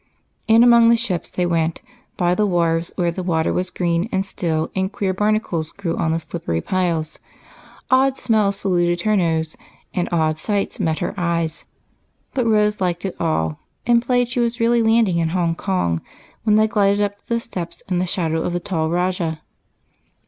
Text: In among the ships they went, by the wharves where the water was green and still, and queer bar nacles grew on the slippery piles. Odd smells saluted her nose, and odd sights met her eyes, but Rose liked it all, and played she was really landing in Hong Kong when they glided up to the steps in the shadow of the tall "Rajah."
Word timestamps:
In 0.47 0.63
among 0.63 0.89
the 0.89 0.97
ships 0.97 1.29
they 1.29 1.45
went, 1.45 1.79
by 2.17 2.33
the 2.33 2.47
wharves 2.47 2.91
where 2.95 3.11
the 3.11 3.21
water 3.21 3.53
was 3.53 3.69
green 3.69 4.09
and 4.11 4.25
still, 4.25 4.71
and 4.75 4.91
queer 4.91 5.13
bar 5.13 5.31
nacles 5.31 5.71
grew 5.77 5.95
on 5.95 6.11
the 6.11 6.17
slippery 6.17 6.59
piles. 6.59 7.19
Odd 7.91 8.17
smells 8.17 8.55
saluted 8.57 9.01
her 9.01 9.15
nose, 9.15 9.55
and 9.93 10.09
odd 10.11 10.39
sights 10.39 10.79
met 10.79 10.97
her 11.05 11.13
eyes, 11.19 11.65
but 12.33 12.47
Rose 12.47 12.81
liked 12.81 13.05
it 13.05 13.15
all, 13.19 13.59
and 13.85 14.01
played 14.01 14.27
she 14.27 14.39
was 14.39 14.59
really 14.59 14.81
landing 14.81 15.19
in 15.19 15.29
Hong 15.37 15.53
Kong 15.53 16.01
when 16.45 16.55
they 16.55 16.67
glided 16.67 16.99
up 17.01 17.19
to 17.19 17.27
the 17.29 17.39
steps 17.39 17.83
in 17.87 17.99
the 17.99 18.07
shadow 18.07 18.41
of 18.41 18.53
the 18.53 18.59
tall 18.59 18.89
"Rajah." 18.89 19.41